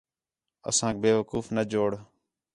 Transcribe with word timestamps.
اَسانک 0.69 0.95
بیوقوف 1.03 1.45
نہ 1.55 1.63
بوڑ 1.71 1.91